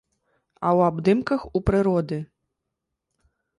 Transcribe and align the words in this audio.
А 0.61 0.67
ў 0.77 0.79
абдымках 0.91 1.45
у 1.59 1.63
прыроды. 1.69 2.19